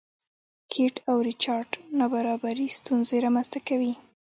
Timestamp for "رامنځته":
3.25-3.59